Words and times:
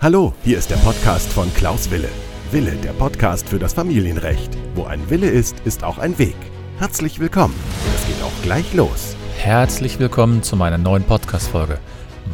Hallo, 0.00 0.32
hier 0.44 0.58
ist 0.58 0.70
der 0.70 0.76
Podcast 0.76 1.32
von 1.32 1.52
Klaus 1.54 1.90
Wille. 1.90 2.08
Wille, 2.52 2.76
der 2.76 2.92
Podcast 2.92 3.48
für 3.48 3.58
das 3.58 3.72
Familienrecht. 3.72 4.56
Wo 4.76 4.84
ein 4.84 5.10
Wille 5.10 5.28
ist, 5.28 5.58
ist 5.64 5.82
auch 5.82 5.98
ein 5.98 6.16
Weg. 6.20 6.36
Herzlich 6.78 7.18
willkommen. 7.18 7.56
Es 7.96 8.06
geht 8.06 8.22
auch 8.22 8.42
gleich 8.44 8.72
los. 8.74 9.16
Herzlich 9.38 9.98
willkommen 9.98 10.44
zu 10.44 10.54
meiner 10.54 10.78
neuen 10.78 11.02
Podcast-Folge. 11.02 11.80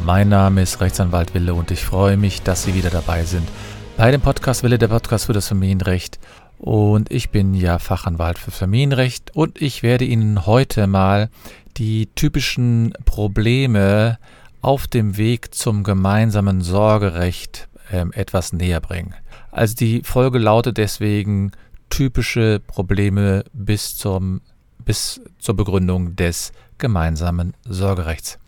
Mein 0.05 0.29
Name 0.29 0.61
ist 0.61 0.79
Rechtsanwalt 0.79 1.33
Wille 1.33 1.55
und 1.55 1.71
ich 1.71 1.83
freue 1.83 2.17
mich, 2.17 2.43
dass 2.43 2.65
Sie 2.65 2.75
wieder 2.75 2.91
dabei 2.91 3.23
sind 3.23 3.47
bei 3.97 4.11
dem 4.11 4.21
Podcast 4.21 4.61
Wille, 4.61 4.77
der 4.77 4.89
Podcast 4.89 5.25
für 5.25 5.33
das 5.33 5.47
Familienrecht. 5.47 6.19
Und 6.59 7.11
ich 7.11 7.31
bin 7.31 7.55
ja 7.55 7.79
Fachanwalt 7.79 8.37
für 8.37 8.51
Familienrecht 8.51 9.35
und 9.35 9.59
ich 9.59 9.81
werde 9.81 10.05
Ihnen 10.05 10.45
heute 10.45 10.85
mal 10.85 11.31
die 11.77 12.09
typischen 12.13 12.93
Probleme 13.05 14.19
auf 14.65 14.87
dem 14.87 15.15
Weg 15.15 15.53
zum 15.53 15.83
gemeinsamen 15.83 16.61
Sorgerecht 16.61 17.69
äh, 17.91 18.03
etwas 18.13 18.51
näher 18.51 18.81
bringen. 18.81 19.13
Also 19.51 19.75
die 19.75 20.01
Folge 20.03 20.39
lautet 20.39 20.77
deswegen 20.77 21.51
typische 21.91 22.59
Probleme 22.65 23.43
bis, 23.53 23.95
zum, 23.95 24.41
bis 24.83 25.21
zur 25.37 25.55
Begründung 25.55 26.15
des 26.15 26.51
gemeinsamen 26.79 27.53
Sorgerechts. 27.63 28.39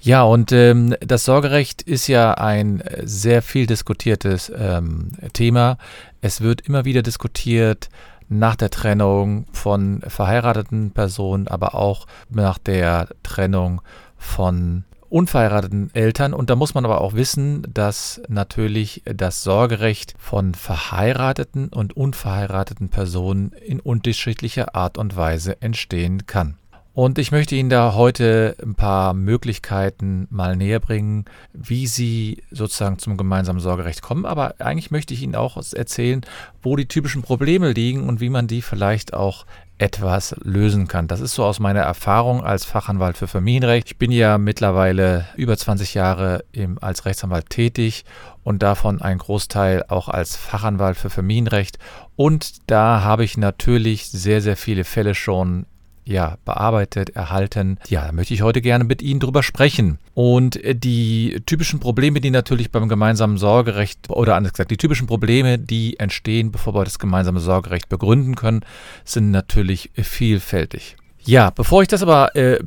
Ja, 0.00 0.22
und 0.22 0.50
ähm, 0.50 0.96
das 1.00 1.26
Sorgerecht 1.26 1.82
ist 1.82 2.06
ja 2.06 2.32
ein 2.32 2.82
sehr 3.02 3.42
viel 3.42 3.66
diskutiertes 3.66 4.50
ähm, 4.56 5.12
Thema. 5.34 5.76
Es 6.22 6.40
wird 6.40 6.62
immer 6.62 6.86
wieder 6.86 7.02
diskutiert 7.02 7.90
nach 8.30 8.56
der 8.56 8.70
Trennung 8.70 9.44
von 9.52 10.00
verheirateten 10.08 10.92
Personen, 10.92 11.48
aber 11.48 11.74
auch 11.74 12.06
nach 12.30 12.56
der 12.56 13.08
Trennung 13.22 13.82
von 14.16 14.84
unverheirateten 15.10 15.90
Eltern. 15.92 16.32
Und 16.32 16.48
da 16.48 16.56
muss 16.56 16.74
man 16.74 16.84
aber 16.84 17.00
auch 17.00 17.14
wissen, 17.14 17.66
dass 17.72 18.22
natürlich 18.28 19.02
das 19.04 19.42
Sorgerecht 19.42 20.14
von 20.18 20.54
verheirateten 20.54 21.68
und 21.68 21.96
unverheirateten 21.96 22.88
Personen 22.88 23.52
in 23.52 23.80
unterschiedlicher 23.80 24.74
Art 24.74 24.96
und 24.96 25.16
Weise 25.16 25.60
entstehen 25.60 26.26
kann. 26.26 26.56
Und 26.92 27.18
ich 27.18 27.30
möchte 27.30 27.54
Ihnen 27.54 27.70
da 27.70 27.94
heute 27.94 28.56
ein 28.60 28.74
paar 28.74 29.14
Möglichkeiten 29.14 30.26
mal 30.30 30.56
näher 30.56 30.80
bringen, 30.80 31.24
wie 31.52 31.86
Sie 31.86 32.42
sozusagen 32.50 32.98
zum 32.98 33.16
gemeinsamen 33.16 33.60
Sorgerecht 33.60 34.02
kommen. 34.02 34.26
Aber 34.26 34.56
eigentlich 34.58 34.90
möchte 34.90 35.14
ich 35.14 35.22
Ihnen 35.22 35.36
auch 35.36 35.56
erzählen, 35.56 36.22
wo 36.62 36.74
die 36.74 36.88
typischen 36.88 37.22
Probleme 37.22 37.72
liegen 37.72 38.08
und 38.08 38.20
wie 38.20 38.28
man 38.28 38.48
die 38.48 38.60
vielleicht 38.60 39.14
auch 39.14 39.46
etwas 39.80 40.36
lösen 40.42 40.88
kann. 40.88 41.08
Das 41.08 41.20
ist 41.20 41.34
so 41.34 41.42
aus 41.42 41.58
meiner 41.58 41.80
Erfahrung 41.80 42.44
als 42.44 42.66
Fachanwalt 42.66 43.16
für 43.16 43.26
Familienrecht. 43.26 43.88
Ich 43.88 43.96
bin 43.96 44.12
ja 44.12 44.36
mittlerweile 44.36 45.26
über 45.36 45.56
20 45.56 45.94
Jahre 45.94 46.44
im, 46.52 46.76
als 46.82 47.06
Rechtsanwalt 47.06 47.48
tätig 47.48 48.04
und 48.44 48.62
davon 48.62 49.00
ein 49.00 49.16
Großteil 49.16 49.84
auch 49.88 50.08
als 50.08 50.36
Fachanwalt 50.36 50.98
für 50.98 51.08
Familienrecht. 51.08 51.78
Und 52.14 52.70
da 52.70 53.02
habe 53.02 53.24
ich 53.24 53.38
natürlich 53.38 54.10
sehr, 54.10 54.42
sehr 54.42 54.58
viele 54.58 54.84
Fälle 54.84 55.14
schon 55.14 55.64
ja, 56.10 56.36
bearbeitet, 56.44 57.10
erhalten. 57.10 57.78
Ja, 57.88 58.06
da 58.06 58.12
möchte 58.12 58.34
ich 58.34 58.42
heute 58.42 58.60
gerne 58.60 58.84
mit 58.84 59.00
Ihnen 59.00 59.20
drüber 59.20 59.42
sprechen. 59.42 59.98
Und 60.12 60.62
äh, 60.62 60.74
die 60.74 61.40
typischen 61.46 61.78
Probleme, 61.78 62.20
die 62.20 62.30
natürlich 62.30 62.72
beim 62.72 62.88
gemeinsamen 62.88 63.38
Sorgerecht, 63.38 64.10
oder 64.10 64.34
anders 64.34 64.52
gesagt, 64.52 64.72
die 64.72 64.76
typischen 64.76 65.06
Probleme, 65.06 65.58
die 65.58 65.98
entstehen, 65.98 66.50
bevor 66.50 66.74
wir 66.74 66.84
das 66.84 66.98
gemeinsame 66.98 67.40
Sorgerecht 67.40 67.88
begründen 67.88 68.34
können, 68.34 68.60
sind 69.04 69.30
natürlich 69.30 69.90
vielfältig. 69.94 70.96
Ja, 71.22 71.50
bevor 71.50 71.82
ich 71.82 71.88
das 71.88 72.02
aber 72.02 72.34
äh, 72.34 72.58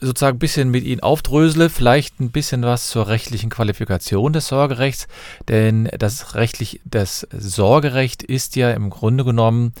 sozusagen 0.00 0.36
ein 0.36 0.40
bisschen 0.40 0.70
mit 0.70 0.84
Ihnen 0.84 1.00
aufdrösele, 1.00 1.70
vielleicht 1.70 2.20
ein 2.20 2.30
bisschen 2.30 2.62
was 2.62 2.88
zur 2.88 3.08
rechtlichen 3.08 3.50
Qualifikation 3.50 4.32
des 4.32 4.48
Sorgerechts, 4.48 5.08
denn 5.48 5.88
das 5.98 6.34
rechtlich, 6.34 6.80
das 6.84 7.26
Sorgerecht 7.32 8.22
ist 8.22 8.56
ja 8.56 8.70
im 8.70 8.90
Grunde 8.90 9.24
genommen 9.24 9.72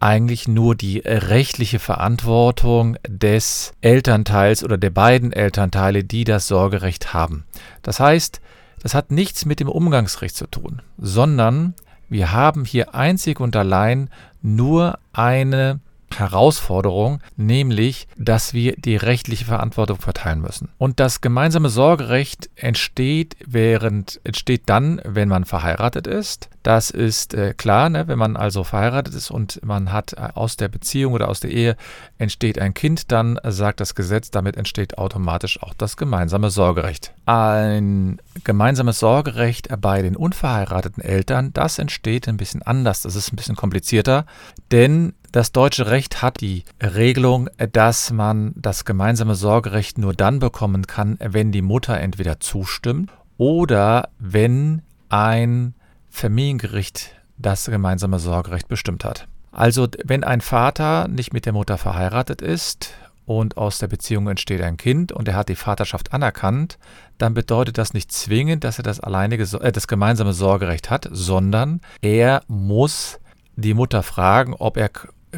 eigentlich 0.00 0.48
nur 0.48 0.74
die 0.74 0.98
rechtliche 1.04 1.78
Verantwortung 1.78 2.96
des 3.06 3.72
Elternteils 3.82 4.64
oder 4.64 4.78
der 4.78 4.90
beiden 4.90 5.32
Elternteile, 5.32 6.04
die 6.04 6.24
das 6.24 6.48
Sorgerecht 6.48 7.12
haben. 7.12 7.44
Das 7.82 8.00
heißt, 8.00 8.40
das 8.82 8.94
hat 8.94 9.10
nichts 9.10 9.44
mit 9.44 9.60
dem 9.60 9.68
Umgangsrecht 9.68 10.34
zu 10.34 10.46
tun, 10.46 10.82
sondern 10.98 11.74
wir 12.08 12.32
haben 12.32 12.64
hier 12.64 12.94
einzig 12.94 13.38
und 13.38 13.54
allein 13.54 14.08
nur 14.42 14.98
eine 15.12 15.80
Herausforderung, 16.16 17.20
nämlich, 17.36 18.08
dass 18.16 18.52
wir 18.52 18.74
die 18.76 18.96
rechtliche 18.96 19.44
Verantwortung 19.44 19.98
verteilen 19.98 20.40
müssen. 20.40 20.68
Und 20.76 20.98
das 20.98 21.20
gemeinsame 21.20 21.68
Sorgerecht 21.68 22.50
entsteht 22.56 23.36
während 23.46 24.20
entsteht 24.24 24.62
dann, 24.66 25.00
wenn 25.04 25.28
man 25.28 25.44
verheiratet 25.44 26.06
ist. 26.06 26.48
Das 26.62 26.90
ist 26.90 27.32
äh, 27.32 27.54
klar, 27.54 27.88
ne? 27.88 28.06
wenn 28.06 28.18
man 28.18 28.36
also 28.36 28.64
verheiratet 28.64 29.14
ist 29.14 29.30
und 29.30 29.64
man 29.64 29.92
hat 29.92 30.12
äh, 30.12 30.28
aus 30.34 30.56
der 30.56 30.68
Beziehung 30.68 31.14
oder 31.14 31.28
aus 31.28 31.40
der 31.40 31.50
Ehe 31.50 31.76
entsteht 32.18 32.58
ein 32.58 32.74
Kind, 32.74 33.10
dann 33.12 33.38
sagt 33.44 33.80
das 33.80 33.94
Gesetz, 33.94 34.30
damit 34.30 34.56
entsteht 34.56 34.98
automatisch 34.98 35.62
auch 35.62 35.72
das 35.72 35.96
gemeinsame 35.96 36.50
Sorgerecht. 36.50 37.12
Ein 37.24 38.20
gemeinsames 38.44 38.98
Sorgerecht 38.98 39.68
bei 39.80 40.02
den 40.02 40.16
unverheirateten 40.16 41.02
Eltern, 41.02 41.52
das 41.54 41.78
entsteht 41.78 42.28
ein 42.28 42.36
bisschen 42.36 42.62
anders, 42.62 43.02
das 43.02 43.16
ist 43.16 43.32
ein 43.32 43.36
bisschen 43.36 43.56
komplizierter, 43.56 44.26
denn 44.70 45.14
das 45.32 45.52
deutsche 45.52 45.86
Recht 45.90 46.22
hat 46.22 46.40
die 46.40 46.64
Regelung, 46.82 47.48
dass 47.72 48.10
man 48.10 48.52
das 48.56 48.84
gemeinsame 48.84 49.36
Sorgerecht 49.36 49.96
nur 49.96 50.12
dann 50.12 50.40
bekommen 50.40 50.86
kann, 50.86 51.16
wenn 51.20 51.52
die 51.52 51.62
Mutter 51.62 51.98
entweder 51.98 52.40
zustimmt 52.40 53.10
oder 53.38 54.08
wenn 54.18 54.82
ein 55.08 55.74
Familiengericht 56.10 57.14
das 57.38 57.66
gemeinsame 57.66 58.18
Sorgerecht 58.18 58.68
bestimmt 58.68 59.04
hat. 59.04 59.26
Also 59.52 59.88
wenn 60.04 60.24
ein 60.24 60.40
Vater 60.40 61.08
nicht 61.08 61.32
mit 61.32 61.46
der 61.46 61.52
Mutter 61.52 61.78
verheiratet 61.78 62.42
ist 62.42 62.92
und 63.26 63.56
aus 63.56 63.78
der 63.78 63.88
Beziehung 63.88 64.28
entsteht 64.28 64.60
ein 64.60 64.76
Kind 64.76 65.12
und 65.12 65.26
er 65.28 65.34
hat 65.34 65.48
die 65.48 65.56
Vaterschaft 65.56 66.12
anerkannt, 66.12 66.78
dann 67.18 67.34
bedeutet 67.34 67.78
das 67.78 67.94
nicht 67.94 68.12
zwingend, 68.12 68.64
dass 68.64 68.78
er 68.78 68.84
das 68.84 69.00
alleinige, 69.00 69.44
äh, 69.60 69.72
das 69.72 69.88
gemeinsame 69.88 70.32
Sorgerecht 70.32 70.90
hat, 70.90 71.08
sondern 71.10 71.80
er 72.02 72.42
muss 72.48 73.18
die 73.56 73.74
Mutter 73.74 74.02
fragen, 74.02 74.54
ob 74.54 74.76
er 74.76 74.90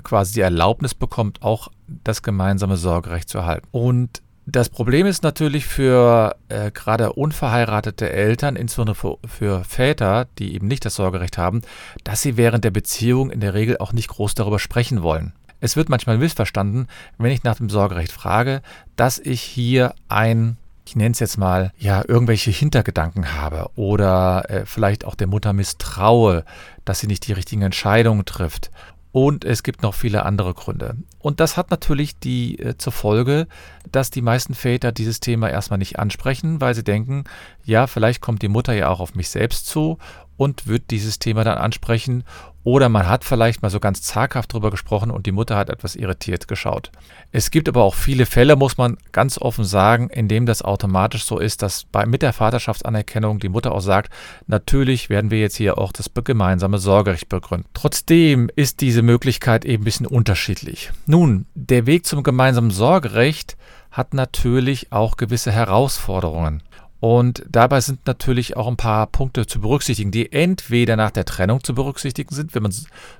quasi 0.02 0.34
die 0.34 0.40
Erlaubnis 0.40 0.94
bekommt, 0.94 1.42
auch 1.42 1.68
das 1.86 2.22
gemeinsame 2.22 2.76
Sorgerecht 2.76 3.28
zu 3.28 3.38
erhalten. 3.38 3.68
Und 3.72 4.22
das 4.46 4.68
Problem 4.68 5.06
ist 5.06 5.22
natürlich 5.22 5.66
für 5.66 6.36
äh, 6.48 6.70
gerade 6.72 7.12
unverheiratete 7.12 8.10
Eltern, 8.10 8.56
insbesondere 8.56 8.96
für, 8.96 9.18
für, 9.26 9.64
Väter, 9.64 10.26
die 10.38 10.54
eben 10.54 10.66
nicht 10.66 10.84
das 10.84 10.96
Sorgerecht 10.96 11.38
haben, 11.38 11.62
dass 12.02 12.22
sie 12.22 12.36
während 12.36 12.64
der 12.64 12.70
Beziehung 12.70 13.30
in 13.30 13.40
der 13.40 13.54
Regel 13.54 13.78
auch 13.78 13.92
nicht 13.92 14.08
groß 14.08 14.34
darüber 14.34 14.58
sprechen 14.58 15.02
wollen. 15.02 15.32
Es 15.60 15.76
wird 15.76 15.88
manchmal 15.88 16.18
missverstanden, 16.18 16.88
wenn 17.18 17.30
ich 17.30 17.44
nach 17.44 17.56
dem 17.56 17.70
Sorgerecht 17.70 18.10
frage, 18.10 18.62
dass 18.96 19.20
ich 19.20 19.40
hier 19.40 19.94
ein 20.08 20.56
ich 20.84 20.96
nenne 20.96 21.12
es 21.12 21.20
jetzt 21.20 21.38
mal, 21.38 21.72
ja, 21.78 22.02
irgendwelche 22.06 22.50
Hintergedanken 22.50 23.34
habe 23.34 23.70
oder 23.76 24.50
äh, 24.50 24.66
vielleicht 24.66 25.04
auch 25.04 25.14
der 25.14 25.28
Mutter 25.28 25.52
misstraue, 25.52 26.44
dass 26.84 26.98
sie 26.98 27.06
nicht 27.06 27.26
die 27.26 27.32
richtigen 27.32 27.62
Entscheidungen 27.62 28.24
trifft 28.24 28.70
und 29.12 29.44
es 29.44 29.62
gibt 29.62 29.82
noch 29.82 29.94
viele 29.94 30.24
andere 30.24 30.54
Gründe. 30.54 30.96
Und 31.18 31.38
das 31.38 31.56
hat 31.56 31.70
natürlich 31.70 32.18
die 32.18 32.58
äh, 32.58 32.76
zur 32.78 32.92
Folge, 32.92 33.46
dass 33.90 34.10
die 34.10 34.22
meisten 34.22 34.54
Väter 34.54 34.90
dieses 34.90 35.20
Thema 35.20 35.50
erstmal 35.50 35.78
nicht 35.78 35.98
ansprechen, 35.98 36.60
weil 36.60 36.74
sie 36.74 36.82
denken, 36.82 37.24
ja, 37.64 37.86
vielleicht 37.86 38.22
kommt 38.22 38.42
die 38.42 38.48
Mutter 38.48 38.72
ja 38.72 38.88
auch 38.88 39.00
auf 39.00 39.14
mich 39.14 39.28
selbst 39.28 39.66
zu 39.66 39.98
und 40.42 40.66
wird 40.66 40.90
dieses 40.90 41.20
Thema 41.20 41.44
dann 41.44 41.56
ansprechen. 41.56 42.24
Oder 42.64 42.88
man 42.88 43.08
hat 43.08 43.24
vielleicht 43.24 43.62
mal 43.62 43.70
so 43.70 43.80
ganz 43.80 44.02
zaghaft 44.02 44.52
drüber 44.52 44.70
gesprochen 44.70 45.10
und 45.10 45.26
die 45.26 45.32
Mutter 45.32 45.56
hat 45.56 45.68
etwas 45.68 45.96
irritiert 45.96 46.46
geschaut. 46.46 46.90
Es 47.32 47.50
gibt 47.50 47.68
aber 47.68 47.82
auch 47.82 47.94
viele 47.94 48.26
Fälle, 48.26 48.56
muss 48.56 48.76
man 48.76 48.98
ganz 49.10 49.38
offen 49.38 49.64
sagen, 49.64 50.10
in 50.10 50.28
dem 50.28 50.46
das 50.46 50.62
automatisch 50.62 51.24
so 51.24 51.38
ist, 51.38 51.62
dass 51.62 51.84
bei, 51.84 52.06
mit 52.06 52.22
der 52.22 52.32
Vaterschaftsanerkennung 52.32 53.40
die 53.40 53.48
Mutter 53.48 53.72
auch 53.72 53.80
sagt, 53.80 54.12
natürlich 54.46 55.10
werden 55.10 55.30
wir 55.30 55.40
jetzt 55.40 55.56
hier 55.56 55.78
auch 55.78 55.92
das 55.92 56.10
gemeinsame 56.12 56.78
Sorgerecht 56.78 57.28
begründen. 57.28 57.68
Trotzdem 57.74 58.48
ist 58.54 58.80
diese 58.80 59.02
Möglichkeit 59.02 59.64
eben 59.64 59.82
ein 59.82 59.84
bisschen 59.84 60.06
unterschiedlich. 60.06 60.92
Nun, 61.06 61.46
der 61.54 61.86
Weg 61.86 62.06
zum 62.06 62.22
gemeinsamen 62.22 62.70
Sorgerecht 62.70 63.56
hat 63.92 64.14
natürlich 64.14 64.92
auch 64.92 65.16
gewisse 65.16 65.52
Herausforderungen. 65.52 66.62
Und 67.02 67.42
dabei 67.50 67.80
sind 67.80 68.06
natürlich 68.06 68.56
auch 68.56 68.68
ein 68.68 68.76
paar 68.76 69.08
Punkte 69.08 69.44
zu 69.44 69.60
berücksichtigen, 69.60 70.12
die 70.12 70.30
entweder 70.30 70.94
nach 70.94 71.10
der 71.10 71.24
Trennung 71.24 71.64
zu 71.64 71.74
berücksichtigen 71.74 72.32
sind, 72.32 72.54
wenn 72.54 72.62
man 72.62 72.72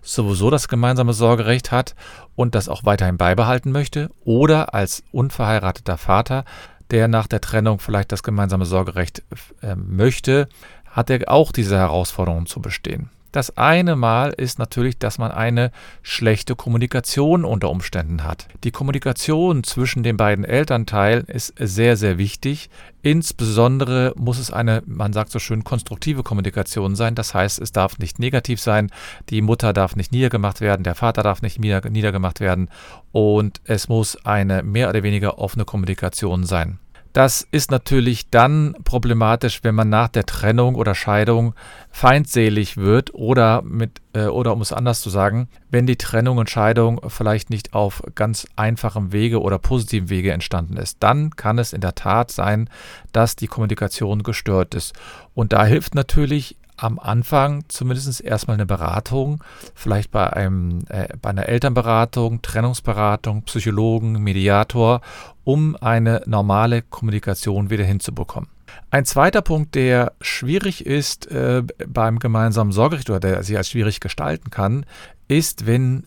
sowieso 0.02 0.50
das 0.50 0.68
gemeinsame 0.68 1.12
Sorgerecht 1.12 1.72
hat 1.72 1.96
und 2.36 2.54
das 2.54 2.68
auch 2.68 2.84
weiterhin 2.84 3.16
beibehalten 3.16 3.72
möchte, 3.72 4.08
oder 4.24 4.72
als 4.72 5.02
unverheirateter 5.10 5.98
Vater, 5.98 6.44
der 6.92 7.08
nach 7.08 7.26
der 7.26 7.40
Trennung 7.40 7.80
vielleicht 7.80 8.12
das 8.12 8.22
gemeinsame 8.22 8.66
Sorgerecht 8.66 9.24
äh, 9.62 9.74
möchte, 9.74 10.48
hat 10.86 11.10
er 11.10 11.28
auch 11.28 11.50
diese 11.50 11.76
Herausforderungen 11.76 12.46
zu 12.46 12.60
bestehen. 12.60 13.10
Das 13.32 13.56
eine 13.56 13.96
Mal 13.96 14.34
ist 14.34 14.58
natürlich, 14.58 14.98
dass 14.98 15.16
man 15.16 15.32
eine 15.32 15.72
schlechte 16.02 16.54
Kommunikation 16.54 17.46
unter 17.46 17.70
Umständen 17.70 18.24
hat. 18.24 18.46
Die 18.62 18.70
Kommunikation 18.70 19.64
zwischen 19.64 20.02
den 20.02 20.18
beiden 20.18 20.44
Elternteilen 20.44 21.24
ist 21.24 21.54
sehr, 21.58 21.96
sehr 21.96 22.18
wichtig. 22.18 22.68
Insbesondere 23.00 24.12
muss 24.16 24.38
es 24.38 24.52
eine, 24.52 24.82
man 24.84 25.14
sagt 25.14 25.32
so 25.32 25.38
schön, 25.38 25.64
konstruktive 25.64 26.22
Kommunikation 26.22 26.94
sein. 26.94 27.14
Das 27.14 27.32
heißt, 27.32 27.58
es 27.58 27.72
darf 27.72 27.98
nicht 27.98 28.18
negativ 28.18 28.60
sein. 28.60 28.90
Die 29.30 29.40
Mutter 29.40 29.72
darf 29.72 29.96
nicht 29.96 30.12
niedergemacht 30.12 30.60
werden, 30.60 30.84
der 30.84 30.94
Vater 30.94 31.22
darf 31.22 31.40
nicht 31.40 31.58
niedergemacht 31.58 32.40
werden 32.40 32.68
und 33.12 33.62
es 33.64 33.88
muss 33.88 34.16
eine 34.26 34.62
mehr 34.62 34.90
oder 34.90 35.02
weniger 35.02 35.38
offene 35.38 35.64
Kommunikation 35.64 36.44
sein. 36.44 36.78
Das 37.12 37.46
ist 37.50 37.70
natürlich 37.70 38.30
dann 38.30 38.74
problematisch, 38.84 39.60
wenn 39.62 39.74
man 39.74 39.90
nach 39.90 40.08
der 40.08 40.24
Trennung 40.24 40.74
oder 40.74 40.94
Scheidung 40.94 41.54
feindselig 41.90 42.78
wird 42.78 43.12
oder 43.12 43.60
mit 43.62 44.00
äh, 44.14 44.26
oder 44.26 44.54
um 44.54 44.62
es 44.62 44.72
anders 44.72 45.02
zu 45.02 45.10
sagen, 45.10 45.48
wenn 45.70 45.86
die 45.86 45.96
Trennung 45.96 46.38
und 46.38 46.48
Scheidung 46.48 47.00
vielleicht 47.08 47.50
nicht 47.50 47.74
auf 47.74 48.02
ganz 48.14 48.46
einfachem 48.56 49.12
Wege 49.12 49.42
oder 49.42 49.58
positivem 49.58 50.08
Wege 50.08 50.32
entstanden 50.32 50.78
ist, 50.78 50.98
dann 51.00 51.36
kann 51.36 51.58
es 51.58 51.74
in 51.74 51.82
der 51.82 51.94
Tat 51.94 52.30
sein, 52.30 52.70
dass 53.12 53.36
die 53.36 53.46
Kommunikation 53.46 54.22
gestört 54.22 54.74
ist. 54.74 54.94
Und 55.34 55.52
da 55.52 55.66
hilft 55.66 55.94
natürlich 55.94 56.56
am 56.82 56.98
Anfang 56.98 57.64
zumindest 57.68 58.20
erstmal 58.20 58.54
eine 58.54 58.66
Beratung, 58.66 59.42
vielleicht 59.74 60.10
bei, 60.10 60.32
einem, 60.32 60.80
äh, 60.88 61.08
bei 61.20 61.30
einer 61.30 61.48
Elternberatung, 61.48 62.42
Trennungsberatung, 62.42 63.42
Psychologen, 63.42 64.22
Mediator, 64.22 65.00
um 65.44 65.76
eine 65.76 66.22
normale 66.26 66.82
Kommunikation 66.82 67.70
wieder 67.70 67.84
hinzubekommen. 67.84 68.48
Ein 68.90 69.04
zweiter 69.04 69.42
Punkt, 69.42 69.74
der 69.74 70.12
schwierig 70.20 70.86
ist 70.86 71.30
äh, 71.30 71.62
beim 71.86 72.18
gemeinsamen 72.18 72.72
Sorgerecht 72.72 73.10
oder 73.10 73.20
der 73.20 73.42
sich 73.42 73.56
als 73.56 73.68
schwierig 73.68 74.00
gestalten 74.00 74.50
kann, 74.50 74.86
ist, 75.28 75.66
wenn 75.66 76.04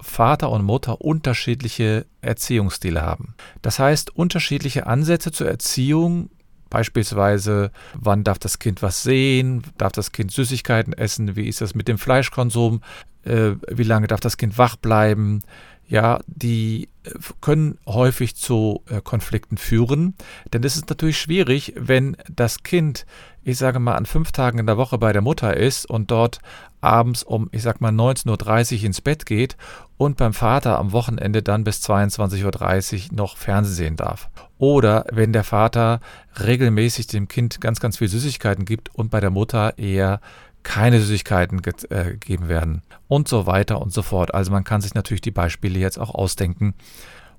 Vater 0.00 0.50
und 0.50 0.64
Mutter 0.64 1.00
unterschiedliche 1.00 2.06
Erziehungsstile 2.20 3.02
haben. 3.02 3.34
Das 3.62 3.78
heißt, 3.78 4.14
unterschiedliche 4.16 4.86
Ansätze 4.86 5.32
zur 5.32 5.48
Erziehung 5.48 6.30
Beispielsweise, 6.72 7.70
wann 7.92 8.24
darf 8.24 8.38
das 8.38 8.58
Kind 8.58 8.80
was 8.80 9.02
sehen? 9.02 9.62
Darf 9.76 9.92
das 9.92 10.10
Kind 10.10 10.32
Süßigkeiten 10.32 10.94
essen? 10.94 11.36
Wie 11.36 11.46
ist 11.46 11.60
das 11.60 11.74
mit 11.74 11.86
dem 11.86 11.98
Fleischkonsum? 11.98 12.80
Äh, 13.24 13.56
wie 13.68 13.82
lange 13.82 14.06
darf 14.06 14.20
das 14.20 14.38
Kind 14.38 14.56
wach 14.56 14.76
bleiben? 14.76 15.42
Ja, 15.86 16.20
die 16.26 16.88
äh, 17.04 17.10
können 17.42 17.76
häufig 17.86 18.36
zu 18.36 18.82
äh, 18.88 19.02
Konflikten 19.02 19.58
führen, 19.58 20.14
denn 20.50 20.64
es 20.64 20.76
ist 20.76 20.88
natürlich 20.88 21.18
schwierig, 21.20 21.74
wenn 21.76 22.16
das 22.34 22.62
Kind, 22.62 23.04
ich 23.44 23.58
sage 23.58 23.78
mal, 23.78 23.96
an 23.96 24.06
fünf 24.06 24.32
Tagen 24.32 24.58
in 24.58 24.64
der 24.64 24.78
Woche 24.78 24.96
bei 24.96 25.12
der 25.12 25.20
Mutter 25.20 25.54
ist 25.54 25.84
und 25.84 26.10
dort 26.10 26.38
abends 26.80 27.22
um, 27.22 27.50
ich 27.52 27.60
sag 27.60 27.82
mal, 27.82 27.92
19.30 27.92 28.78
Uhr 28.78 28.84
ins 28.84 29.02
Bett 29.02 29.26
geht 29.26 29.58
und 29.98 30.16
beim 30.16 30.32
Vater 30.32 30.78
am 30.78 30.92
Wochenende 30.92 31.42
dann 31.42 31.64
bis 31.64 31.86
22.30 31.86 33.10
Uhr 33.10 33.16
noch 33.16 33.36
Fernsehen 33.36 33.74
sehen 33.74 33.96
darf. 33.96 34.30
Oder 34.62 35.06
wenn 35.10 35.32
der 35.32 35.42
Vater 35.42 35.98
regelmäßig 36.38 37.08
dem 37.08 37.26
Kind 37.26 37.60
ganz, 37.60 37.80
ganz 37.80 37.98
viel 37.98 38.06
Süßigkeiten 38.06 38.64
gibt 38.64 38.94
und 38.94 39.10
bei 39.10 39.18
der 39.18 39.30
Mutter 39.30 39.76
eher 39.76 40.20
keine 40.62 41.00
Süßigkeiten 41.00 41.60
äh, 41.90 42.04
gegeben 42.12 42.46
werden 42.48 42.82
und 43.08 43.26
so 43.26 43.46
weiter 43.46 43.82
und 43.82 43.92
so 43.92 44.02
fort. 44.02 44.32
Also 44.32 44.52
man 44.52 44.62
kann 44.62 44.80
sich 44.80 44.94
natürlich 44.94 45.20
die 45.20 45.32
Beispiele 45.32 45.80
jetzt 45.80 45.98
auch 45.98 46.14
ausdenken. 46.14 46.74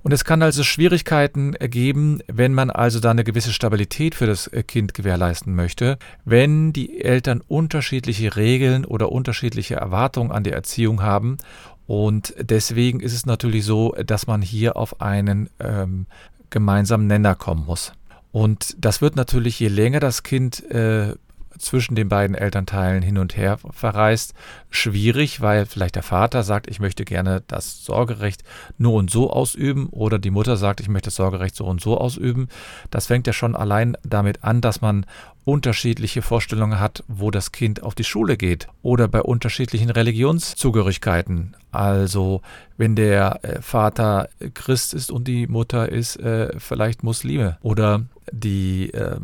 Und 0.02 0.12
es 0.12 0.26
kann 0.26 0.42
also 0.42 0.64
Schwierigkeiten 0.64 1.54
ergeben, 1.54 2.20
wenn 2.28 2.54
man 2.54 2.70
also 2.70 3.00
da 3.00 3.12
eine 3.12 3.24
gewisse 3.24 3.54
Stabilität 3.54 4.16
für 4.16 4.26
das 4.26 4.48
äh, 4.48 4.62
Kind 4.62 4.94
gewährleisten 4.94 5.56
möchte, 5.56 5.98
wenn 6.26 6.74
die 6.74 7.00
Eltern 7.00 7.40
unterschiedliche 7.48 8.36
Regeln 8.36 8.84
oder 8.84 9.14
unterschiedliche 9.14 9.76
Erwartungen 9.76 10.34
an 10.34 10.44
die 10.44 10.52
Erziehung 10.52 11.02
haben. 11.02 11.38
Und 11.86 12.34
deswegen 12.40 13.00
ist 13.02 13.14
es 13.14 13.26
natürlich 13.26 13.66
so, 13.66 13.94
dass 14.06 14.28
man 14.28 14.42
hier 14.42 14.78
auf 14.78 15.02
einen 15.02 15.50
ähm, 15.60 16.06
gemeinsamen 16.54 17.08
Nenner 17.08 17.36
kommen 17.36 17.66
muss. 17.66 17.92
Und 18.32 18.76
das 18.78 19.02
wird 19.02 19.18
natürlich, 19.18 19.60
je 19.60 19.68
länger 19.68 20.00
das 20.00 20.24
Kind 20.24 20.64
äh, 20.72 21.16
zwischen 21.58 21.96
den 21.96 22.10
beiden 22.10 22.36
Elternteilen 22.36 23.02
hin 23.02 23.18
und 23.18 23.38
her 23.38 23.58
verreist, 23.72 24.34
schwierig, 24.70 25.42
weil 25.42 25.66
vielleicht 25.66 25.96
der 25.96 26.04
Vater 26.04 26.44
sagt, 26.44 26.68
ich 26.70 26.80
möchte 26.80 27.06
gerne 27.06 27.44
das 27.48 27.84
Sorgerecht 27.86 28.44
nur 28.78 28.94
und 28.94 29.10
so 29.10 29.32
ausüben 29.32 29.88
oder 29.88 30.20
die 30.20 30.32
Mutter 30.32 30.58
sagt, 30.58 30.80
ich 30.80 30.90
möchte 30.90 31.08
das 31.08 31.16
Sorgerecht 31.16 31.56
so 31.56 31.66
und 31.66 31.82
so 31.82 31.98
ausüben. 31.98 32.48
Das 32.90 33.08
fängt 33.08 33.28
ja 33.28 33.34
schon 33.34 33.56
allein 33.56 33.98
damit 34.04 34.44
an, 34.44 34.62
dass 34.62 34.82
man 34.82 35.06
unterschiedliche 35.46 36.22
Vorstellungen 36.22 36.80
hat, 36.80 37.04
wo 37.08 37.30
das 37.30 37.52
Kind 37.52 37.84
auf 37.84 37.96
die 37.96 38.04
Schule 38.04 38.38
geht 38.38 38.68
oder 38.82 39.08
bei 39.08 39.22
unterschiedlichen 39.22 39.90
Religionszugehörigkeiten. 39.90 41.56
Also 41.72 42.42
wenn 42.78 42.96
der 42.96 43.40
äh, 43.44 43.62
Vater 43.62 44.30
Christ 44.54 44.94
ist 44.94 45.12
und 45.12 45.28
die 45.28 45.48
Mutter 45.48 45.90
ist 45.90 46.18
äh, 46.18 46.58
vielleicht 46.60 47.04
Muslime 47.04 47.58
oder 47.62 48.06
die 48.32 48.94
äh, 48.94 49.18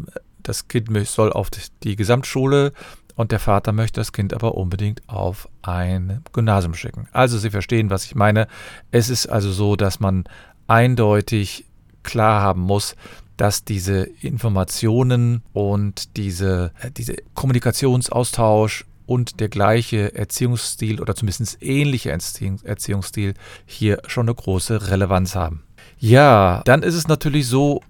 das 0.50 0.68
Kind 0.68 0.90
soll 1.08 1.32
auf 1.32 1.50
die 1.84 1.96
Gesamtschule 1.96 2.74
und 3.16 3.32
der 3.32 3.40
Vater 3.40 3.72
möchte 3.72 4.00
das 4.00 4.12
Kind 4.12 4.34
aber 4.34 4.56
unbedingt 4.56 5.02
auf 5.08 5.48
ein 5.62 6.22
Gymnasium 6.34 6.74
schicken. 6.74 7.08
Also 7.12 7.38
Sie 7.38 7.50
verstehen, 7.50 7.90
was 7.90 8.06
ich 8.06 8.16
meine. 8.16 8.48
Es 8.92 9.10
ist 9.10 9.28
also 9.28 9.52
so, 9.52 9.76
dass 9.76 10.00
man 10.00 10.24
eindeutig 10.68 11.66
klar 12.04 12.42
haben 12.42 12.62
muss, 12.62 12.96
dass 13.38 13.64
diese 13.64 14.04
Informationen 14.04 15.44
und 15.54 16.18
diese, 16.18 16.72
äh, 16.82 16.92
diese 16.92 17.16
Kommunikationsaustausch 17.36 18.86
und 19.06 19.40
der 19.40 19.50
gleiche 19.50 20.16
Erziehungsstil 20.16 21.02
oder 21.02 21.16
zumindest 21.16 21.62
ähnliche 21.62 22.12
Erziehungsstil 22.12 23.34
hier 23.66 24.02
schon 24.08 24.28
eine 24.28 24.36
große 24.36 24.90
Relevanz 24.90 25.36
haben. 25.36 25.64
Ja, 26.00 26.62
dann 26.66 26.84
ist 26.84 26.96
es 26.96 27.08
natürlich 27.08 27.48
so, 27.48 27.82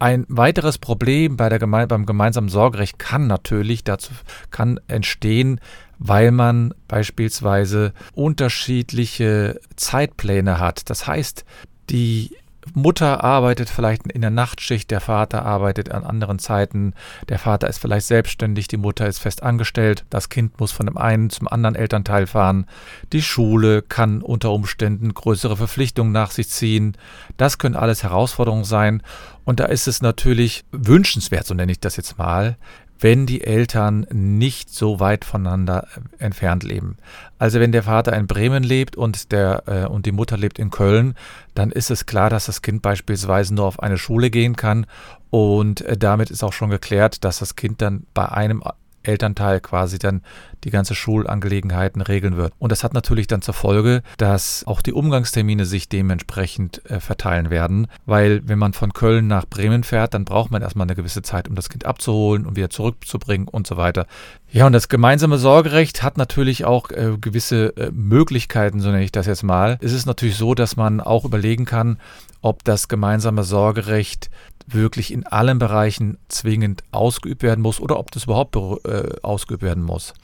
ein 0.00 0.24
weiteres 0.28 0.78
Problem 0.78 1.36
bei 1.36 1.48
der 1.48 1.58
Geme 1.58 1.86
beim 1.86 2.06
gemeinsamen 2.06 2.48
Sorgerecht 2.48 2.98
kann 2.98 3.26
natürlich 3.26 3.84
dazu 3.84 4.12
kann 4.50 4.80
entstehen, 4.88 5.60
weil 5.98 6.32
man 6.32 6.74
beispielsweise 6.88 7.92
unterschiedliche 8.14 9.60
Zeitpläne 9.76 10.58
hat. 10.58 10.88
Das 10.88 11.06
heißt, 11.06 11.44
die 11.90 12.34
Mutter 12.74 13.24
arbeitet 13.24 13.70
vielleicht 13.70 14.06
in 14.06 14.20
der 14.20 14.30
Nachtschicht, 14.30 14.90
der 14.90 15.00
Vater 15.00 15.44
arbeitet 15.44 15.90
an 15.90 16.04
anderen 16.04 16.38
Zeiten, 16.38 16.94
der 17.28 17.38
Vater 17.38 17.68
ist 17.68 17.78
vielleicht 17.78 18.06
selbstständig, 18.06 18.68
die 18.68 18.76
Mutter 18.76 19.06
ist 19.06 19.18
fest 19.18 19.42
angestellt, 19.42 20.04
das 20.10 20.28
Kind 20.28 20.60
muss 20.60 20.72
von 20.72 20.86
dem 20.86 20.98
einen 20.98 21.30
zum 21.30 21.48
anderen 21.48 21.74
Elternteil 21.74 22.26
fahren, 22.26 22.66
die 23.12 23.22
Schule 23.22 23.82
kann 23.82 24.22
unter 24.22 24.52
Umständen 24.52 25.14
größere 25.14 25.56
Verpflichtungen 25.56 26.12
nach 26.12 26.30
sich 26.30 26.48
ziehen. 26.48 26.96
Das 27.36 27.58
können 27.58 27.76
alles 27.76 28.02
Herausforderungen 28.02 28.64
sein. 28.64 29.02
Und 29.44 29.58
da 29.58 29.64
ist 29.64 29.88
es 29.88 30.02
natürlich 30.02 30.64
wünschenswert, 30.70 31.46
so 31.46 31.54
nenne 31.54 31.72
ich 31.72 31.80
das 31.80 31.96
jetzt 31.96 32.18
mal, 32.18 32.56
wenn 33.00 33.26
die 33.26 33.42
Eltern 33.42 34.06
nicht 34.12 34.70
so 34.70 35.00
weit 35.00 35.24
voneinander 35.24 35.86
äh, 35.94 36.24
entfernt 36.24 36.62
leben. 36.62 36.96
Also 37.38 37.58
wenn 37.58 37.72
der 37.72 37.82
Vater 37.82 38.14
in 38.16 38.26
Bremen 38.26 38.62
lebt 38.62 38.96
und, 38.96 39.32
der, 39.32 39.62
äh, 39.66 39.86
und 39.86 40.06
die 40.06 40.12
Mutter 40.12 40.36
lebt 40.36 40.58
in 40.58 40.70
Köln, 40.70 41.14
dann 41.54 41.70
ist 41.70 41.90
es 41.90 42.06
klar, 42.06 42.30
dass 42.30 42.46
das 42.46 42.62
Kind 42.62 42.82
beispielsweise 42.82 43.54
nur 43.54 43.64
auf 43.64 43.80
eine 43.80 43.98
Schule 43.98 44.30
gehen 44.30 44.56
kann 44.56 44.86
und 45.30 45.80
äh, 45.82 45.96
damit 45.96 46.30
ist 46.30 46.44
auch 46.44 46.52
schon 46.52 46.70
geklärt, 46.70 47.24
dass 47.24 47.38
das 47.38 47.56
Kind 47.56 47.80
dann 47.80 48.06
bei 48.14 48.28
einem 48.28 48.62
Elternteil 49.02 49.60
quasi 49.60 49.98
dann 49.98 50.22
die 50.64 50.70
ganze 50.70 50.94
Schulangelegenheiten 50.94 52.02
regeln 52.02 52.36
wird. 52.36 52.52
Und 52.58 52.72
das 52.72 52.84
hat 52.84 52.94
natürlich 52.94 53.26
dann 53.26 53.42
zur 53.42 53.54
Folge, 53.54 54.02
dass 54.18 54.64
auch 54.66 54.82
die 54.82 54.92
Umgangstermine 54.92 55.64
sich 55.64 55.88
dementsprechend 55.88 56.84
äh, 56.90 57.00
verteilen 57.00 57.50
werden, 57.50 57.86
weil 58.06 58.42
wenn 58.46 58.58
man 58.58 58.72
von 58.72 58.92
Köln 58.92 59.26
nach 59.26 59.46
Bremen 59.46 59.84
fährt, 59.84 60.14
dann 60.14 60.24
braucht 60.24 60.50
man 60.50 60.62
erstmal 60.62 60.86
eine 60.86 60.96
gewisse 60.96 61.22
Zeit, 61.22 61.48
um 61.48 61.54
das 61.54 61.68
Kind 61.68 61.84
abzuholen 61.84 62.46
und 62.46 62.56
wieder 62.56 62.70
zurückzubringen 62.70 63.48
und 63.48 63.66
so 63.66 63.76
weiter. 63.76 64.06
Ja, 64.52 64.66
und 64.66 64.72
das 64.72 64.88
gemeinsame 64.88 65.38
Sorgerecht 65.38 66.02
hat 66.02 66.18
natürlich 66.18 66.64
auch 66.64 66.90
äh, 66.90 67.16
gewisse 67.20 67.76
äh, 67.76 67.90
Möglichkeiten, 67.92 68.80
so 68.80 68.90
nenne 68.90 69.04
ich 69.04 69.12
das 69.12 69.26
jetzt 69.26 69.44
mal. 69.44 69.78
Es 69.80 69.92
ist 69.92 70.06
natürlich 70.06 70.36
so, 70.36 70.54
dass 70.54 70.76
man 70.76 71.00
auch 71.00 71.24
überlegen 71.24 71.66
kann, 71.66 71.98
ob 72.42 72.64
das 72.64 72.88
gemeinsame 72.88 73.44
Sorgerecht 73.44 74.28
wirklich 74.66 75.12
in 75.12 75.24
allen 75.24 75.60
Bereichen 75.60 76.18
zwingend 76.28 76.82
ausgeübt 76.90 77.44
werden 77.44 77.60
muss 77.60 77.80
oder 77.80 77.98
ob 77.98 78.10
das 78.10 78.24
überhaupt 78.24 78.56
äh, 78.56 79.20
ausgeübt 79.22 79.62
werden 79.62 79.84
muss. 79.84 80.14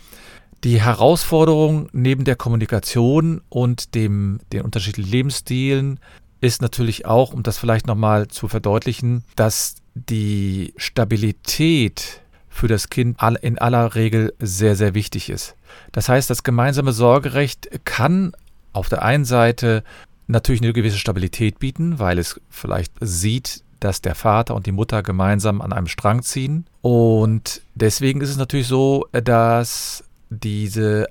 Die 0.64 0.80
Herausforderung 0.80 1.88
neben 1.92 2.25
der 2.25 2.35
Kommunikation 2.35 3.42
und 3.49 3.95
dem, 3.95 4.40
den 4.52 4.62
unterschiedlichen 4.62 5.11
Lebensstilen 5.11 6.00
ist 6.40 6.62
natürlich 6.62 7.06
auch, 7.06 7.33
um 7.33 7.45
das 7.45 7.59
vielleicht 7.59 7.87
nochmal 7.87 8.26
zu 8.26 8.49
verdeutlichen, 8.49 9.23
dass 9.37 9.76
die 9.95 10.75
Stabilität 10.76 12.23
für 12.57 12.69
das 12.69 12.89
Kind 12.89 13.19
in 13.43 13.59
aller 13.59 13.95
Regel 13.95 14.33
sehr, 14.39 14.77
sehr 14.77 14.95
wichtig 14.95 15.29
ist. 15.29 15.55
Das 15.93 16.09
heißt, 16.09 16.31
das 16.31 16.43
gemeinsame 16.43 16.93
Sorgerecht 16.93 17.69
kann 17.85 18.33
auf 18.73 18.89
der 18.89 19.03
einen 19.03 19.27
Seite 19.27 19.85
natürlich 20.27 20.63
eine 20.63 20.73
gewisse 20.73 20.97
Stabilität 20.97 21.59
bieten, 21.59 21.99
weil 21.99 22.19
es 22.19 22.41
vielleicht 22.49 22.93
sieht, 23.01 23.63
dass 23.81 24.01
der 24.01 24.15
Vater 24.15 24.55
und 24.55 24.67
die 24.67 24.73
Mutter 24.73 25.03
gemeinsam 25.03 25.61
an 25.61 25.75
einem 25.75 25.87
Strang 25.87 26.23
ziehen. 26.23 26.67
Und 26.81 27.61
deswegen 27.75 28.23
ist 28.23 28.31
es 28.31 28.39
natürlich 28.39 28.69
so, 28.69 29.07
dass 29.13 30.03
diese 30.31 31.07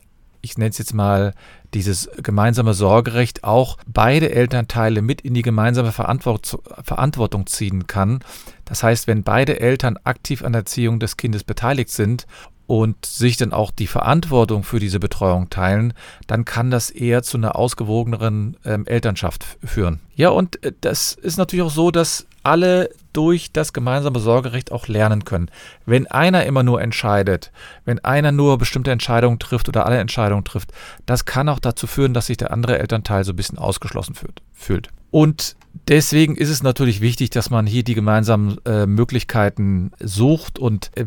ich 0.46 0.58
nenne 0.58 0.70
es 0.70 0.78
jetzt 0.78 0.94
mal 0.94 1.34
dieses 1.74 2.10
gemeinsame 2.22 2.74
Sorgerecht, 2.74 3.44
auch 3.44 3.78
beide 3.88 4.32
Elternteile 4.32 5.02
mit 5.02 5.22
in 5.22 5.34
die 5.34 5.42
gemeinsame 5.42 5.92
Verantwortung 5.92 7.48
ziehen 7.48 7.88
kann. 7.88 8.20
Das 8.64 8.84
heißt, 8.84 9.08
wenn 9.08 9.24
beide 9.24 9.60
Eltern 9.60 9.98
aktiv 10.04 10.44
an 10.44 10.54
der 10.54 10.62
Erziehung 10.62 11.00
des 11.00 11.18
Kindes 11.18 11.44
beteiligt 11.44 11.90
sind 11.90 12.28
und 12.68 13.06
sich 13.06 13.38
dann 13.38 13.54
auch 13.54 13.72
die 13.72 13.88
Verantwortung 13.88 14.64
für 14.64 14.80
diese 14.80 15.00
Betreuung 15.00 15.50
teilen, 15.50 15.94
dann 16.28 16.46
kann 16.46 16.72
das 16.72 16.92
eher 16.92 17.24
zu 17.24 17.38
einer 17.38 17.56
ausgewogeneren 17.56 18.58
ähm, 18.66 18.86
Elternschaft 18.86 19.58
führen. 19.64 20.00
Ja, 20.16 20.30
und 20.30 20.64
äh, 20.64 20.72
das 20.82 21.14
ist 21.14 21.38
natürlich 21.38 21.66
auch 21.66 21.72
so, 21.72 21.92
dass 21.92 22.28
alle 22.44 22.90
durch 23.16 23.52
das 23.52 23.74
gemeinsame 23.74 24.20
Sorgerecht 24.20 24.72
auch 24.72 24.88
lernen 24.88 25.26
können. 25.26 25.50
Wenn 25.86 26.08
einer 26.08 26.46
immer 26.46 26.64
nur 26.64 26.82
entscheidet, 26.82 27.52
wenn 27.86 28.00
einer 28.00 28.32
nur 28.32 28.58
bestimmte 28.58 28.92
Entscheidungen 28.92 29.40
trifft 29.40 29.70
oder 29.70 29.86
alle 29.86 29.98
Entscheidungen 29.98 30.44
trifft, 30.44 30.72
das 31.06 31.26
kann 31.26 31.50
auch 31.50 31.60
dazu 31.60 31.88
führen, 31.88 32.14
dass 32.14 32.28
sich 32.28 32.38
der 32.38 32.52
andere 32.52 32.80
Elternteil 32.80 33.24
so 33.24 33.34
ein 33.34 33.36
bisschen 33.36 33.58
ausgeschlossen 33.58 34.16
fühlt. 34.54 34.90
Und 35.12 35.56
deswegen 35.88 36.36
ist 36.36 36.50
es 36.50 36.64
natürlich 36.64 37.02
wichtig, 37.02 37.30
dass 37.30 37.50
man 37.50 37.66
hier 37.66 37.84
die 37.84 37.96
gemeinsamen 37.96 38.58
äh, 38.66 38.86
Möglichkeiten 38.86 39.92
sucht 40.00 40.60
und 40.60 40.92
äh, 40.96 41.06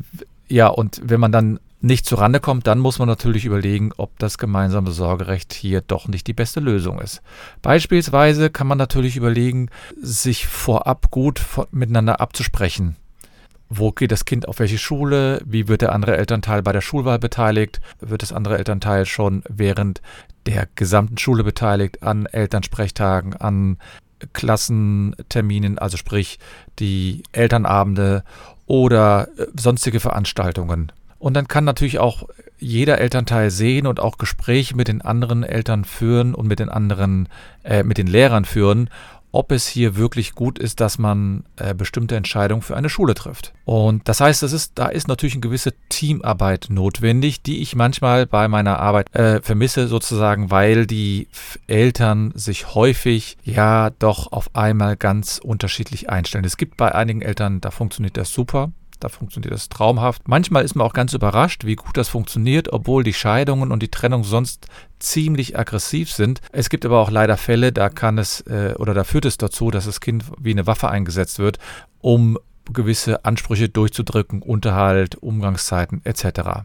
ja, 0.49 0.69
und 0.69 1.01
wenn 1.05 1.21
man 1.21 1.31
dann 1.31 1.61
nicht 1.81 2.07
zurande 2.07 2.41
kommt, 2.41 2.67
dann 2.67 2.79
muss 2.79 2.99
man 2.99 3.09
natürlich 3.09 3.45
überlegen, 3.45 3.93
ob 3.97 4.19
das 4.19 4.39
gemeinsame 4.39 4.91
Sorgerecht 4.91 5.53
hier 5.53 5.81
doch 5.81 6.09
nicht 6.09 6.27
die 6.27 6.33
beste 6.33 6.61
Lösung 6.61 7.01
ist. 7.01 7.23
Beispielsweise 7.63 8.51
kann 8.51 8.67
man 8.67 8.79
natürlich 8.79 9.17
überlegen, 9.17 9.71
sich 10.01 10.47
vorab 10.47 11.11
gut 11.11 11.43
miteinander 11.71 12.21
abzusprechen. 12.21 12.97
Wo 13.69 13.93
geht 13.93 14.13
das 14.13 14.25
Kind 14.25 14.49
auf 14.49 14.61
welche 14.61 14.79
Schule? 14.79 15.43
Wie 15.45 15.69
wird 15.69 15.83
der 15.83 15.93
andere 15.93 16.17
Elternteil 16.17 16.63
bei 16.63 16.73
der 16.73 16.81
Schulwahl 16.81 17.19
beteiligt? 17.19 17.81
Wird 18.01 18.23
das 18.23 18.33
andere 18.33 18.57
Elternteil 18.57 19.05
schon 19.05 19.43
während 19.49 20.01
der 20.47 20.67
gesamten 20.75 21.19
Schule 21.19 21.45
beteiligt 21.45 22.03
an 22.03 22.25
Elternsprechtagen, 22.27 23.35
an 23.35 23.77
Klassenterminen, 24.33 25.79
also 25.79 25.97
sprich 25.97 26.39
die 26.79 27.23
Elternabende 27.33 28.25
oder 28.67 29.29
äh, 29.37 29.47
sonstige 29.55 30.01
Veranstaltungen. 30.01 30.93
Und 31.19 31.35
dann 31.35 31.49
kann 31.49 31.65
natürlich 31.65 31.99
auch 31.99 32.29
jeder 32.59 32.99
Elternteil 32.99 33.51
sehen 33.51 33.87
und 33.87 34.01
auch 34.01 34.19
Gespräche 34.19 34.77
mit 34.77 34.89
den 34.89 35.03
anderen 35.03 35.43
Eltern 35.43 35.85
führen 35.85 36.35
und 36.35 36.47
mit 36.47 36.59
den 36.59 36.69
anderen, 36.69 37.29
äh, 37.65 37.83
mit 37.83 37.99
den 37.99 38.07
Lehrern 38.07 38.45
führen, 38.45 38.91
ob 39.31 39.53
es 39.53 39.67
hier 39.67 39.97
wirklich 39.97 40.35
gut 40.35 40.59
ist, 40.59 40.81
dass 40.81 40.99
man 40.99 41.45
äh, 41.57 41.75
bestimmte 41.75 42.17
Entscheidungen 42.17 42.63
für 42.63 42.77
eine 42.77 42.89
Schule 42.89 43.15
trifft. 43.15 43.53
Und 43.65 44.09
das 44.09 44.21
heißt, 44.21 44.43
das 44.43 44.53
ist, 44.53 44.73
da 44.77 44.87
ist 44.87 45.07
natürlich 45.07 45.35
eine 45.35 45.43
gewisse 45.43 45.75
Teamarbeit 45.91 46.69
notwendig, 46.71 47.43
die 47.43 47.61
ich 47.61 47.77
manchmal 47.77 48.27
bei 48.27 48.49
meiner 48.49 48.79
Arbeit 48.79 49.15
äh, 49.15 49.43
vermisse, 49.43 49.87
sozusagen, 49.87 50.51
weil 50.51 50.87
die 50.87 51.29
Eltern 51.67 52.33
sich 52.35 52.75
häufig 52.75 53.37
ja 53.45 53.91
doch 53.99 54.33
auf 54.33 54.55
einmal 54.55 54.97
ganz 54.97 55.39
unterschiedlich 55.43 56.09
einstellen. 56.09 56.45
Es 56.45 56.57
gibt 56.57 56.77
bei 56.77 56.95
einigen 56.95 57.21
Eltern, 57.21 57.61
da 57.61 57.71
funktioniert 57.71 58.17
das 58.17 58.33
super. 58.33 58.71
Da 59.01 59.09
funktioniert 59.09 59.53
das 59.53 59.69
traumhaft. 59.69 60.27
Manchmal 60.27 60.65
ist 60.65 60.75
man 60.75 60.87
auch 60.87 60.93
ganz 60.93 61.13
überrascht, 61.13 61.65
wie 61.65 61.77
gut 61.77 61.97
das 61.97 62.09
funktioniert, 62.09 62.73
obwohl 62.73 63.05
die 63.05 63.13
Scheidungen 63.13 63.71
und 63.71 63.83
die 63.83 63.91
Trennung 63.91 64.25
sonst 64.25 64.67
ziemlich 64.99 65.59
aggressiv 65.59 66.11
sind. 66.11 66.41
Es 66.53 66.69
gibt 66.69 66.85
aber 66.85 66.99
auch 66.99 67.11
leider 67.11 67.37
Fälle, 67.37 67.73
da 67.73 67.89
kann 67.89 68.19
es 68.19 68.41
äh, 68.43 68.75
oder 68.79 68.95
da 68.95 69.05
führt 69.05 69.25
es 69.25 69.39
dazu, 69.39 69.71
dass 69.71 69.85
das 69.85 70.01
Kind 70.01 70.25
wie 70.41 70.51
eine 70.51 70.67
Waffe 70.67 70.89
eingesetzt 70.89 71.39
wird, 71.39 71.59
um 72.01 72.39
gewisse 72.73 73.25
Ansprüche 73.25 73.69
durchzudrücken, 73.69 74.43
Unterhalt, 74.43 75.17
Umgangszeiten 75.17 76.01
etc. 76.05 76.65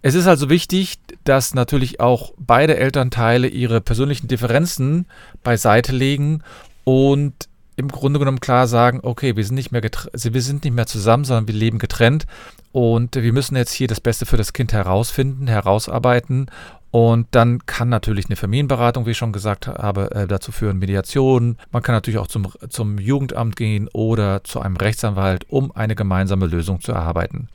Es 0.00 0.14
ist 0.14 0.26
also 0.26 0.50
wichtig, 0.50 0.98
dass 1.24 1.54
natürlich 1.54 2.00
auch 2.00 2.32
beide 2.36 2.76
Elternteile 2.76 3.46
ihre 3.46 3.80
persönlichen 3.80 4.26
Differenzen 4.26 5.06
beiseite 5.44 5.92
legen 5.92 6.42
und 6.84 7.48
im 7.82 7.88
Grunde 7.88 8.18
genommen 8.18 8.40
klar 8.40 8.66
sagen, 8.66 9.00
okay, 9.02 9.36
wir 9.36 9.44
sind 9.44 9.56
nicht 9.56 9.72
mehr 9.72 9.82
wir 9.82 10.42
sind 10.42 10.64
nicht 10.64 10.74
mehr 10.74 10.86
zusammen, 10.86 11.24
sondern 11.24 11.48
wir 11.48 11.54
leben 11.54 11.78
getrennt 11.78 12.26
und 12.72 13.16
wir 13.16 13.32
müssen 13.32 13.56
jetzt 13.56 13.72
hier 13.72 13.88
das 13.88 14.00
Beste 14.00 14.26
für 14.26 14.36
das 14.36 14.52
Kind 14.52 14.72
herausfinden, 14.72 15.46
herausarbeiten 15.46 16.46
und 16.92 17.26
dann 17.30 17.64
kann 17.64 17.88
natürlich 17.88 18.26
eine 18.26 18.36
Familienberatung, 18.36 19.06
wie 19.06 19.12
ich 19.12 19.16
schon 19.16 19.32
gesagt 19.32 19.66
habe, 19.66 20.10
äh, 20.10 20.26
dazu 20.26 20.52
führen, 20.52 20.78
Mediation. 20.78 21.56
Man 21.70 21.82
kann 21.82 21.94
natürlich 21.94 22.18
auch 22.18 22.26
zum, 22.26 22.48
zum 22.68 22.98
Jugendamt 22.98 23.56
gehen 23.56 23.88
oder 23.94 24.44
zu 24.44 24.60
einem 24.60 24.76
Rechtsanwalt, 24.76 25.48
um 25.48 25.72
eine 25.72 25.94
gemeinsame 25.94 26.46
Lösung 26.46 26.82
zu 26.82 26.92
erarbeiten. 26.92 27.48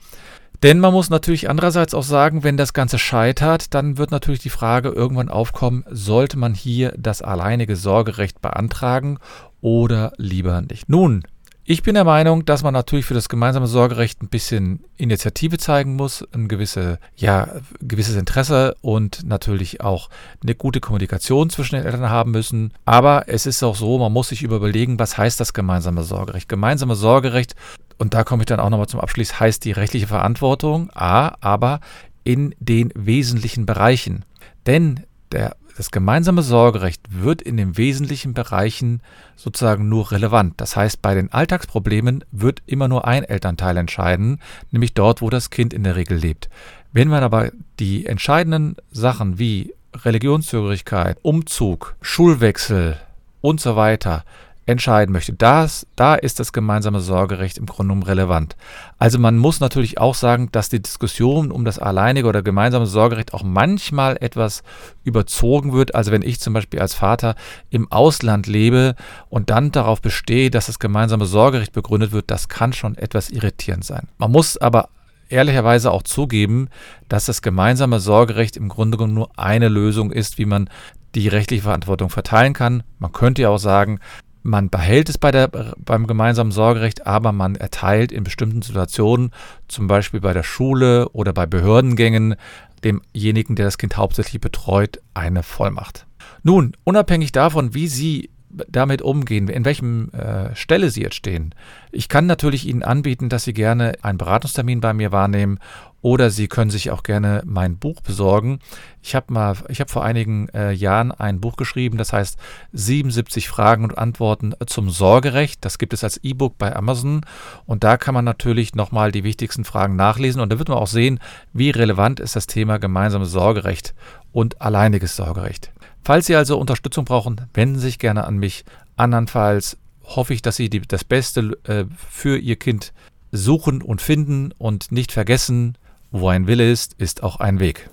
Denn 0.64 0.80
man 0.80 0.94
muss 0.94 1.10
natürlich 1.10 1.50
andererseits 1.50 1.94
auch 1.94 2.04
sagen, 2.04 2.44
wenn 2.44 2.58
das 2.58 2.74
Ganze 2.74 2.98
scheitert, 2.98 3.74
dann 3.74 3.98
wird 3.98 4.12
natürlich 4.12 4.40
die 4.40 4.50
Frage 4.50 4.90
irgendwann 4.90 5.30
aufkommen, 5.30 5.86
sollte 5.90 6.38
man 6.38 6.54
hier 6.54 6.94
das 6.98 7.22
alleinige 7.22 7.76
Sorgerecht 7.76 8.42
beantragen 8.42 9.20
oder 9.62 10.14
lieber 10.18 10.62
nicht. 10.62 10.90
Nun, 10.90 11.24
ich 11.70 11.84
bin 11.84 11.96
der 11.96 12.06
Meinung, 12.06 12.46
dass 12.46 12.64
man 12.64 12.74
natürlich 12.74 13.06
für 13.06 13.14
das 13.14 13.28
gemeinsame 13.28 13.68
Sorgerecht 13.68 14.24
ein 14.24 14.30
bisschen 14.30 14.86
Initiative 14.96 15.58
zeigen 15.58 15.98
muss, 15.98 16.26
ein 16.34 16.48
gewisse, 16.48 16.98
ja, 17.18 17.50
gewisses 17.82 18.16
Interesse 18.16 18.76
und 18.80 19.26
natürlich 19.26 19.82
auch 19.82 20.10
eine 20.42 20.56
gute 20.56 20.80
Kommunikation 20.80 21.50
zwischen 21.50 21.76
den 21.76 21.84
Eltern 21.84 22.10
haben 22.10 22.32
müssen. 22.32 22.72
Aber 22.86 23.26
es 23.28 23.46
ist 23.46 23.62
auch 23.64 23.76
so, 23.76 23.98
man 23.98 24.14
muss 24.14 24.30
sich 24.30 24.44
überlegen, 24.44 24.98
was 24.98 25.18
heißt 25.18 25.42
das 25.42 25.52
gemeinsame 25.52 26.04
Sorgerecht? 26.04 26.48
Gemeinsame 26.48 26.96
Sorgerecht, 26.96 27.54
und 27.98 28.14
da 28.14 28.24
komme 28.24 28.44
ich 28.44 28.48
dann 28.48 28.62
auch 28.62 28.70
nochmal 28.70 28.88
zum 28.88 29.02
Abschluss, 29.02 29.38
heißt 29.38 29.66
die 29.66 29.74
rechtliche 29.74 30.08
Verantwortung, 30.08 30.90
a, 30.94 31.36
aber 31.42 31.82
in 32.24 32.56
den 32.60 32.94
wesentlichen 32.96 33.66
Bereichen. 33.66 34.24
Denn 34.66 35.02
der 35.34 35.58
das 35.78 35.92
gemeinsame 35.92 36.42
Sorgerecht 36.42 37.04
wird 37.10 37.42
in 37.42 37.56
den 37.56 37.78
wesentlichen 37.78 38.34
Bereichen 38.34 39.02
sozusagen 39.36 39.88
nur 39.88 40.12
relevant. 40.12 40.56
Das 40.58 40.76
heißt, 40.76 41.04
bei 41.04 41.14
den 41.14 41.32
Alltagsproblemen 41.32 42.26
wird 42.32 42.64
immer 42.66 42.88
nur 42.88 43.08
ein 43.08 43.24
Elternteil 43.24 43.78
entscheiden, 43.78 44.40
nämlich 44.72 44.96
dort, 44.96 45.22
wo 45.22 45.30
das 45.30 45.52
Kind 45.52 45.74
in 45.74 45.84
der 45.84 45.96
Regel 45.96 46.18
lebt. 46.18 46.50
Wenn 46.94 47.10
man 47.10 47.24
aber 47.24 47.52
die 47.80 48.08
entscheidenden 48.08 48.76
Sachen 48.92 49.38
wie 49.38 49.76
Religionszugehörigkeit, 49.96 51.20
Umzug, 51.22 51.96
Schulwechsel 52.02 52.98
und 53.42 53.62
so 53.62 53.76
weiter 53.76 54.26
entscheiden 54.68 55.14
möchte. 55.14 55.34
Das, 55.34 55.88
da 55.96 56.16
ist 56.16 56.40
das 56.40 56.52
gemeinsame 56.52 57.00
Sorgerecht 57.00 57.58
im 57.58 57.66
Grunde 57.66 57.94
genommen 57.94 58.04
relevant. 58.04 58.56
Also 59.00 59.18
man 59.18 59.38
muss 59.38 59.62
natürlich 59.62 59.98
auch 59.98 60.14
sagen, 60.14 60.50
dass 60.52 60.70
die 60.70 60.82
Diskussion 60.82 61.52
um 61.52 61.64
das 61.64 61.80
alleinige 61.80 62.28
oder 62.28 62.44
gemeinsame 62.44 62.86
Sorgerecht 62.86 63.34
auch 63.34 63.44
manchmal 63.44 64.18
etwas 64.20 64.64
überzogen 65.04 65.72
wird. 65.72 65.96
Also 65.96 66.12
wenn 66.12 66.22
ich 66.22 66.42
zum 66.42 66.54
Beispiel 66.54 66.82
als 66.82 66.94
Vater 66.94 67.36
im 67.70 67.90
Ausland 67.92 68.46
lebe 68.46 68.96
und 69.30 69.50
dann 69.50 69.72
darauf 69.72 70.02
bestehe, 70.02 70.52
dass 70.52 70.66
das 70.66 70.80
gemeinsame 70.80 71.26
Sorgerecht 71.26 71.72
begründet 71.72 72.12
wird, 72.12 72.30
das 72.30 72.50
kann 72.50 72.74
schon 72.74 72.98
etwas 72.98 73.30
irritierend 73.30 73.86
sein. 73.86 74.10
Man 74.18 74.32
muss 74.32 74.58
aber 74.58 74.90
ehrlicherweise 75.30 75.92
auch 75.92 76.04
zugeben, 76.04 76.68
dass 77.08 77.26
das 77.26 77.42
gemeinsame 77.42 78.02
Sorgerecht 78.02 78.58
im 78.58 78.68
Grunde 78.68 78.98
genommen 78.98 79.16
nur 79.16 79.40
eine 79.40 79.70
Lösung 79.70 80.12
ist, 80.12 80.38
wie 80.38 80.46
man 80.46 80.70
die 81.16 81.28
rechtliche 81.30 81.64
Verantwortung 81.64 82.10
verteilen 82.10 82.54
kann. 82.54 82.84
Man 83.00 83.12
könnte 83.12 83.44
ja 83.44 83.50
auch 83.50 83.58
sagen, 83.58 84.00
man 84.44 84.70
behält 84.70 85.10
es 85.10 85.18
bei 85.18 85.32
der, 85.32 85.50
beim 85.78 86.08
gemeinsamen 86.08 86.52
Sorgerecht, 86.52 87.06
aber 87.06 87.32
man 87.32 87.56
erteilt 87.56 88.12
in 88.12 88.24
bestimmten 88.24 88.62
Situationen, 88.62 89.32
zum 89.68 89.88
Beispiel 89.88 90.22
bei 90.22 90.34
der 90.34 90.44
Schule 90.44 91.10
oder 91.10 91.34
bei 91.34 91.46
Behördengängen, 91.46 92.36
demjenigen, 92.84 93.56
der 93.56 93.66
das 93.66 93.78
Kind 93.78 93.98
hauptsächlich 93.98 94.42
betreut, 94.42 95.02
eine 95.14 95.44
Vollmacht. 95.44 96.06
Nun, 96.44 96.74
unabhängig 96.84 97.32
davon, 97.32 97.74
wie 97.74 97.88
Sie 97.88 98.30
damit 98.50 99.02
umgehen, 99.02 99.50
in 99.50 99.66
welchem 99.66 100.10
äh, 100.12 100.56
Stelle 100.56 100.90
Sie 100.90 101.02
jetzt 101.02 101.16
stehen. 101.16 101.54
Ich 101.92 102.08
kann 102.08 102.26
natürlich 102.26 102.66
Ihnen 102.68 102.84
anbieten, 102.84 103.30
dass 103.30 103.44
Sie 103.44 103.54
gerne 103.54 103.94
einen 104.02 104.18
Beratungstermin 104.18 104.80
bei 104.80 104.94
mir 104.94 105.12
wahrnehmen 105.12 105.60
oder 106.08 106.30
Sie 106.30 106.48
können 106.48 106.72
sich 106.72 106.90
auch 106.90 107.04
gerne 107.04 107.42
mein 107.46 107.78
Buch 107.78 108.00
besorgen. 108.00 108.60
Ich 109.04 109.14
habe 109.14 109.34
mal, 109.34 109.58
ich 109.68 109.82
habe 109.82 109.92
vor 109.92 110.06
einigen 110.06 110.48
äh, 110.54 110.72
Jahren 110.72 111.12
ein 111.12 111.42
Buch 111.42 111.58
geschrieben, 111.58 111.98
das 111.98 112.14
heißt 112.14 112.38
77 112.72 113.50
Fragen 113.50 113.84
und 113.84 113.98
Antworten 113.98 114.54
zum 114.68 114.90
Sorgerecht. 114.90 115.66
Das 115.66 115.78
gibt 115.78 115.92
es 115.92 116.06
als 116.06 116.24
E-Book 116.24 116.58
bei 116.58 116.74
Amazon 116.74 117.26
und 117.66 117.84
da 117.84 117.98
kann 117.98 118.14
man 118.14 118.24
natürlich 118.24 118.74
nochmal 118.74 119.12
die 119.12 119.26
wichtigsten 119.26 119.66
Fragen 119.66 119.98
nachlesen 119.98 120.40
und 120.40 120.50
da 120.50 120.60
wird 120.60 120.70
man 120.70 120.78
auch 120.78 120.88
sehen, 120.88 121.20
wie 121.52 121.72
relevant 121.72 122.22
ist 122.22 122.38
das 122.38 122.48
Thema 122.48 122.80
gemeinsames 122.80 123.32
Sorgerecht 123.32 123.94
und 124.32 124.62
alleiniges 124.62 125.18
Sorgerecht. 125.18 125.74
Falls 126.06 126.28
Sie 126.28 126.38
also 126.38 126.58
Unterstützung 126.58 127.04
brauchen, 127.04 127.42
wenden 127.54 127.76
Sie 127.76 127.88
sich 127.88 128.00
gerne 128.00 128.24
an 128.24 128.38
mich. 128.38 128.64
Andernfalls 128.96 129.76
hoffe 130.06 130.34
ich, 130.34 130.42
dass 130.42 130.56
Sie 130.56 130.70
die, 130.70 130.80
das 130.80 131.04
Beste 131.04 131.58
äh, 131.66 131.84
für 132.10 132.38
Ihr 132.38 132.56
Kind 132.56 132.94
suchen 133.34 133.82
und 133.82 134.02
finden 134.02 134.54
und 134.58 134.94
nicht 134.94 135.12
vergessen, 135.12 135.78
wo 136.12 136.30
ein 136.30 136.48
Wille 136.48 136.70
ist, 136.70 136.94
ist 136.94 137.24
auch 137.24 137.40
ein 137.40 137.60
Weg. 137.60 137.90